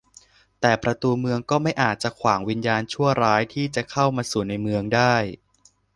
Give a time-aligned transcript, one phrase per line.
[0.61, 5.15] แต่ประตูเมืองก็ไม่อาจจะขวางวิญญาณชั่วร้ายที่จะเข้ามาสู่ในเมืองได้